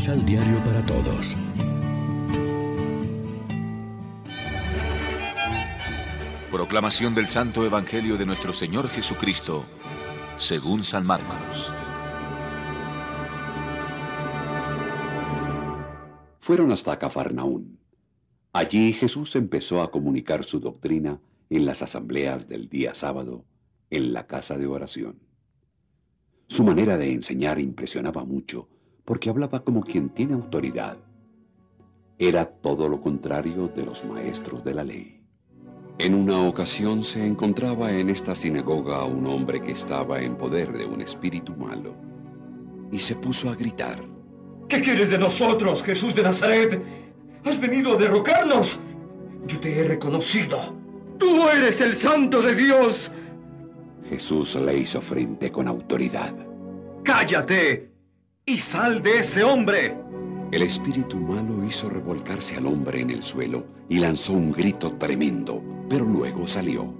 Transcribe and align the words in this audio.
Misal 0.00 0.24
Diario 0.24 0.56
para 0.64 0.82
Todos. 0.86 1.36
Proclamación 6.50 7.14
del 7.14 7.26
Santo 7.26 7.66
Evangelio 7.66 8.16
de 8.16 8.24
nuestro 8.24 8.54
Señor 8.54 8.88
Jesucristo, 8.88 9.62
según 10.38 10.84
San 10.84 11.06
Marcos. 11.06 11.70
Fueron 16.38 16.72
hasta 16.72 16.98
Cafarnaún. 16.98 17.78
Allí 18.54 18.94
Jesús 18.94 19.36
empezó 19.36 19.82
a 19.82 19.90
comunicar 19.90 20.44
su 20.44 20.60
doctrina 20.60 21.20
en 21.50 21.66
las 21.66 21.82
asambleas 21.82 22.48
del 22.48 22.70
día 22.70 22.94
sábado, 22.94 23.44
en 23.90 24.14
la 24.14 24.26
casa 24.26 24.56
de 24.56 24.66
oración. 24.66 25.18
Su 26.46 26.64
manera 26.64 26.96
de 26.96 27.12
enseñar 27.12 27.60
impresionaba 27.60 28.24
mucho 28.24 28.66
porque 29.10 29.28
hablaba 29.28 29.58
como 29.64 29.82
quien 29.82 30.10
tiene 30.10 30.34
autoridad. 30.34 30.96
Era 32.16 32.44
todo 32.44 32.88
lo 32.88 33.00
contrario 33.00 33.66
de 33.66 33.84
los 33.84 34.04
maestros 34.04 34.62
de 34.62 34.72
la 34.72 34.84
ley. 34.84 35.20
En 35.98 36.14
una 36.14 36.40
ocasión 36.42 37.02
se 37.02 37.26
encontraba 37.26 37.90
en 37.90 38.08
esta 38.08 38.36
sinagoga 38.36 39.04
un 39.04 39.26
hombre 39.26 39.60
que 39.60 39.72
estaba 39.72 40.22
en 40.22 40.36
poder 40.36 40.72
de 40.72 40.86
un 40.86 41.00
espíritu 41.00 41.56
malo 41.56 41.92
y 42.92 43.00
se 43.00 43.16
puso 43.16 43.50
a 43.50 43.56
gritar. 43.56 43.98
¿Qué 44.68 44.80
quieres 44.80 45.10
de 45.10 45.18
nosotros, 45.18 45.82
Jesús 45.82 46.14
de 46.14 46.22
Nazaret? 46.22 46.80
¿Has 47.44 47.60
venido 47.60 47.94
a 47.94 47.96
derrocarnos? 47.96 48.78
Yo 49.44 49.58
te 49.58 49.76
he 49.76 49.88
reconocido. 49.88 50.72
Tú 51.18 51.48
eres 51.48 51.80
el 51.80 51.96
santo 51.96 52.40
de 52.40 52.54
Dios. 52.54 53.10
Jesús 54.08 54.54
le 54.54 54.78
hizo 54.78 55.00
frente 55.00 55.50
con 55.50 55.66
autoridad. 55.66 56.32
¡Cállate! 57.02 57.90
Y 58.50 58.58
sal 58.58 59.00
de 59.00 59.20
ese 59.20 59.44
hombre. 59.44 59.96
El 60.50 60.62
espíritu 60.62 61.16
malo 61.16 61.64
hizo 61.64 61.88
revolcarse 61.88 62.56
al 62.56 62.66
hombre 62.66 63.00
en 63.00 63.10
el 63.10 63.22
suelo 63.22 63.64
y 63.88 64.00
lanzó 64.00 64.32
un 64.32 64.50
grito 64.50 64.94
tremendo, 64.94 65.62
pero 65.88 66.04
luego 66.04 66.48
salió. 66.48 66.92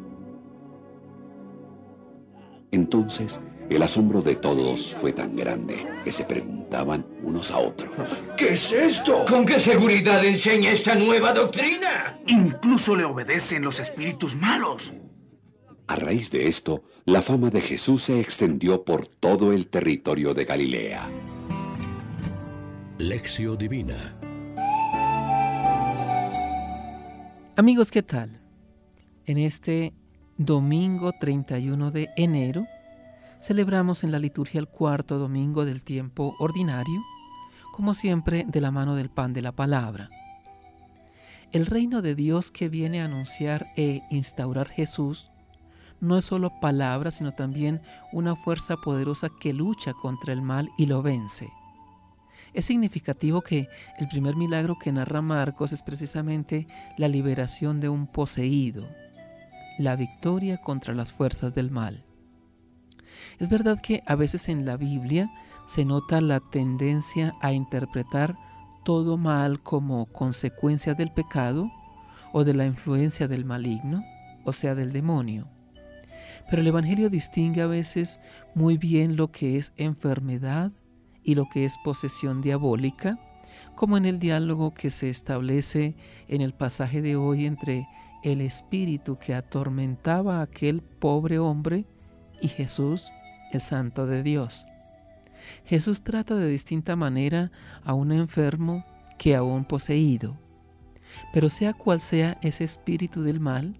Entonces, 2.71 3.41
el 3.69 3.83
asombro 3.83 4.23
de 4.23 4.37
todos 4.37 4.95
fue 5.01 5.13
tan 5.13 5.35
grande 5.35 5.85
que 6.05 6.13
se 6.13 6.23
preguntaban 6.23 7.05
unos 7.25 7.51
a 7.51 7.59
otros. 7.59 7.91
¿Qué 8.37 8.51
es 8.53 8.71
esto? 8.71 9.25
¿Con 9.29 9.45
qué 9.45 9.59
seguridad 9.59 10.25
enseña 10.25 10.71
esta 10.71 10.95
nueva 10.95 11.33
doctrina? 11.33 12.17
Incluso 12.29 12.95
le 12.95 13.03
obedecen 13.03 13.65
los 13.65 13.81
espíritus 13.81 14.37
malos. 14.37 14.93
A 15.89 15.97
raíz 15.97 16.31
de 16.31 16.47
esto, 16.47 16.85
la 17.07 17.21
fama 17.21 17.51
de 17.51 17.61
Jesús 17.61 18.05
se 18.05 18.21
extendió 18.21 18.85
por 18.85 19.09
todo 19.09 19.53
el 19.53 19.67
territorio 19.67 20.33
de 20.33 20.45
Galilea. 20.45 21.11
Lección 23.01 23.57
Divina 23.57 24.15
Amigos, 27.57 27.91
¿qué 27.91 28.03
tal? 28.03 28.43
En 29.25 29.39
este 29.39 29.95
domingo 30.37 31.13
31 31.19 31.93
de 31.93 32.11
enero 32.19 32.67
celebramos 33.41 34.05
en 34.05 34.13
la 34.13 34.19
liturgia 34.19 34.61
el 34.61 34.69
cuarto 34.69 35.19
domingo 35.19 35.65
del 35.65 35.83
tiempo 35.83 36.37
ordinario, 36.39 37.01
como 37.73 37.95
siempre 37.95 38.45
de 38.47 38.61
la 38.61 38.71
mano 38.71 38.95
del 38.97 39.09
pan 39.09 39.33
de 39.33 39.41
la 39.41 39.53
palabra. 39.53 40.11
El 41.53 41.65
reino 41.65 42.03
de 42.03 42.15
Dios 42.15 42.51
que 42.51 42.69
viene 42.69 43.01
a 43.01 43.07
anunciar 43.07 43.69
e 43.79 44.03
instaurar 44.11 44.69
Jesús 44.69 45.31
no 46.01 46.19
es 46.19 46.27
solo 46.27 46.53
palabra, 46.61 47.11
sino 47.11 47.33
también 47.33 47.81
una 48.13 48.37
fuerza 48.37 48.77
poderosa 48.77 49.31
que 49.41 49.55
lucha 49.55 49.95
contra 49.95 50.35
el 50.35 50.43
mal 50.43 50.69
y 50.77 50.85
lo 50.85 51.01
vence. 51.01 51.49
Es 52.53 52.65
significativo 52.65 53.43
que 53.43 53.69
el 53.99 54.09
primer 54.09 54.37
milagro 54.37 54.77
que 54.79 54.91
narra 54.93 55.23
Marcos 55.23 55.73
es 55.73 55.83
precisamente 55.83 56.67
la 56.97 57.09
liberación 57.09 57.81
de 57.81 57.89
un 57.89 58.07
poseído, 58.07 58.89
la 59.79 59.95
victoria 59.97 60.59
contra 60.59 60.95
las 60.95 61.13
fuerzas 61.13 61.55
del 61.55 61.71
mal. 61.71 62.05
Es 63.39 63.49
verdad 63.49 63.81
que 63.81 64.03
a 64.07 64.17
veces 64.17 64.49
en 64.49 64.67
la 64.67 64.77
Biblia 64.77 65.31
se 65.67 65.85
nota 65.85 66.21
la 66.21 66.41
tendencia 66.41 67.33
a 67.41 67.53
interpretar 67.53 68.37
todo 68.85 69.17
mal 69.17 69.63
como 69.63 70.07
consecuencia 70.07 70.95
del 70.95 71.13
pecado 71.13 71.71
o 72.33 72.45
de 72.45 72.55
la 72.55 72.67
influencia 72.67 73.29
del 73.29 73.45
maligno, 73.45 74.05
o 74.45 74.53
sea, 74.53 74.75
del 74.75 74.93
demonio. 74.93 75.47
Pero 76.49 76.63
el 76.63 76.69
Evangelio 76.69 77.11
distingue 77.11 77.63
a 77.63 77.67
veces 77.67 78.19
muy 78.55 78.77
bien 78.77 79.17
lo 79.17 79.31
que 79.31 79.59
es 79.59 79.73
enfermedad 79.77 80.73
y 81.31 81.37
lo 81.37 81.49
que 81.49 81.65
es 81.65 81.79
posesión 81.79 82.41
diabólica, 82.41 83.17
como 83.77 83.97
en 83.97 84.05
el 84.05 84.19
diálogo 84.19 84.75
que 84.75 84.91
se 84.91 85.09
establece 85.09 85.95
en 86.27 86.41
el 86.41 86.53
pasaje 86.55 87.03
de 87.03 87.15
hoy 87.15 87.47
entre 87.47 87.87
el 88.25 88.41
espíritu 88.41 89.17
que 89.17 89.35
atormentaba 89.35 90.39
a 90.39 90.43
aquel 90.43 90.83
pobre 90.83 91.39
hombre 91.39 91.85
y 92.41 92.49
Jesús, 92.49 93.13
el 93.53 93.61
Santo 93.61 94.07
de 94.07 94.25
Dios. 94.25 94.67
Jesús 95.67 96.03
trata 96.03 96.35
de 96.35 96.49
distinta 96.49 96.97
manera 96.97 97.53
a 97.85 97.95
un 97.95 98.11
enfermo 98.11 98.85
que 99.17 99.37
a 99.37 99.45
un 99.45 99.65
poseído. 99.65 100.37
Pero 101.33 101.49
sea 101.49 101.75
cual 101.75 102.01
sea 102.01 102.39
ese 102.43 102.65
espíritu 102.65 103.23
del 103.23 103.39
mal, 103.39 103.79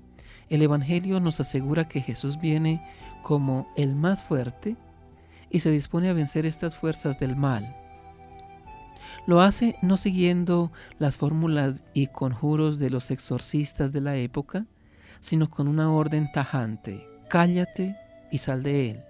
el 0.51 0.63
Evangelio 0.63 1.19
nos 1.19 1.41
asegura 1.41 1.89
que 1.89 2.01
Jesús 2.01 2.41
viene 2.41 2.81
como 3.25 3.67
el 3.77 3.97
más 3.97 4.23
fuerte 4.23 4.77
y 5.51 5.61
se 5.61 5.71
dispone 5.71 6.09
a 6.09 6.13
vencer 6.13 6.47
estas 6.47 6.75
fuerzas 6.77 7.19
del 7.19 7.37
mal. 7.37 7.77
Lo 9.27 9.41
hace 9.41 9.77
no 9.83 9.97
siguiendo 9.97 10.73
las 10.99 11.17
fórmulas 11.17 11.85
y 11.93 12.07
conjuros 12.07 12.79
de 12.79 12.91
los 12.91 13.11
exorcistas 13.11 13.93
de 13.93 14.01
la 14.01 14.17
época, 14.17 14.67
sino 15.21 15.51
con 15.51 15.69
una 15.69 15.93
orden 15.93 16.31
tajante, 16.33 17.07
cállate 17.29 17.97
y 18.31 18.39
sal 18.39 18.63
de 18.63 18.91
él. 18.91 19.05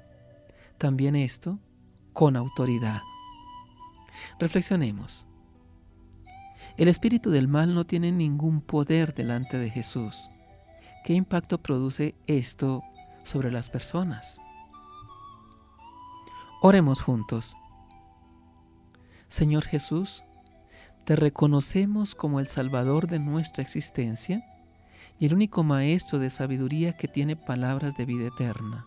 También 0.78 1.14
esto 1.14 1.58
con 2.12 2.36
autoridad. 2.36 3.00
Reflexionemos. 4.38 5.26
El 6.76 6.88
espíritu 6.88 7.30
del 7.30 7.48
mal 7.48 7.74
no 7.74 7.84
tiene 7.84 8.10
ningún 8.10 8.60
poder 8.60 9.14
delante 9.14 9.58
de 9.58 9.70
Jesús. 9.70 10.30
¿Qué 11.04 11.14
impacto 11.14 11.58
produce 11.58 12.14
esto 12.26 12.82
sobre 13.22 13.50
las 13.50 13.70
personas? 13.70 14.40
Oremos 16.62 17.00
juntos. 17.00 17.56
Señor 19.28 19.65
Jesús, 19.65 20.25
te 21.04 21.16
reconocemos 21.16 22.15
como 22.15 22.38
el 22.38 22.48
Salvador 22.48 23.06
de 23.06 23.19
nuestra 23.19 23.62
existencia 23.62 24.44
y 25.19 25.25
el 25.25 25.32
único 25.32 25.62
Maestro 25.62 26.19
de 26.19 26.28
sabiduría 26.28 26.98
que 26.98 27.09
tiene 27.09 27.34
palabras 27.34 27.97
de 27.97 28.04
vida 28.04 28.26
eterna. 28.26 28.84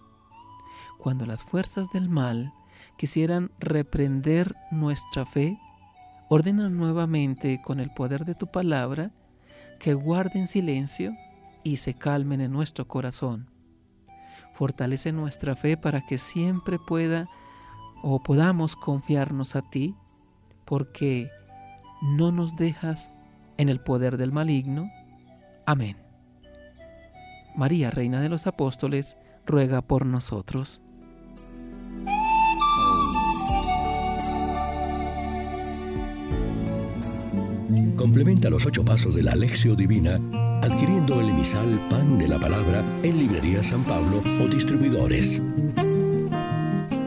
Cuando 1.00 1.26
las 1.26 1.42
fuerzas 1.42 1.90
del 1.92 2.10
mal 2.10 2.54
quisieran 2.96 3.50
reprender 3.58 4.56
nuestra 4.70 5.26
fe, 5.26 5.58
ordena 6.30 6.70
nuevamente 6.70 7.60
con 7.64 7.80
el 7.80 7.90
poder 7.90 8.24
de 8.24 8.36
tu 8.36 8.52
palabra 8.52 9.10
que 9.80 9.96
guarden 9.96 10.48
silencio 10.48 11.16
y 11.64 11.78
se 11.78 11.96
calmen 11.96 12.40
en 12.40 12.52
nuestro 12.52 12.88
corazón. 12.88 13.50
Fortalece 14.54 15.12
nuestra 15.12 15.56
fe 15.56 15.76
para 15.76 16.06
que 16.06 16.20
siempre 16.20 16.78
pueda 16.78 17.28
o 18.04 18.22
podamos 18.22 18.76
confiarnos 18.76 19.56
a 19.56 19.62
ti, 19.62 19.96
porque 20.66 21.32
no 22.02 22.32
nos 22.32 22.56
dejas 22.56 23.10
en 23.58 23.70
el 23.70 23.80
poder 23.80 24.18
del 24.18 24.32
maligno. 24.32 24.92
Amén. 25.66 25.98
María, 27.56 27.90
Reina 27.92 28.20
de 28.20 28.30
los 28.30 28.46
Apóstoles, 28.46 29.18
ruega 29.46 29.82
por 29.82 30.06
nosotros. 30.06 30.82
Complementa 37.96 38.50
los 38.50 38.66
ocho 38.66 38.84
pasos 38.84 39.16
de 39.16 39.24
la 39.24 39.32
Alexio 39.32 39.76
Divina 39.76 40.20
adquiriendo 40.62 41.20
el 41.20 41.30
emisal 41.30 41.80
Pan 41.90 42.18
de 42.18 42.28
la 42.28 42.40
Palabra 42.40 42.84
en 43.04 43.18
Librería 43.18 43.62
San 43.64 43.84
Pablo 43.84 44.22
o 44.42 44.48
distribuidores. 44.48 45.42